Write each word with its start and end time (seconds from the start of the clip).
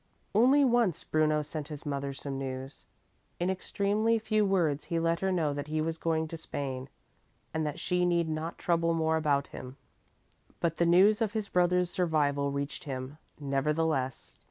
Only 0.33 0.65
once 0.65 1.03
Bruno 1.03 1.43
sent 1.43 1.67
his 1.67 1.85
mother 1.85 2.11
some 2.11 2.39
news. 2.39 2.85
In 3.39 3.51
extremely 3.51 4.17
few 4.17 4.43
words 4.43 4.85
he 4.85 4.97
let 4.99 5.19
her 5.19 5.31
know 5.31 5.53
that 5.53 5.67
he 5.67 5.79
was 5.79 5.99
going 5.99 6.27
to 6.29 6.39
Spain, 6.39 6.89
and 7.53 7.67
that 7.67 7.79
she 7.79 8.03
need 8.03 8.27
not 8.27 8.57
trouble 8.57 8.95
more 8.95 9.15
about 9.15 9.45
him. 9.53 9.77
But 10.59 10.77
the 10.77 10.87
news 10.87 11.21
of 11.21 11.33
his 11.33 11.49
brother's 11.49 11.91
survival 11.91 12.49
reached 12.51 12.85
him, 12.85 13.19
nevertheless. 13.39 14.39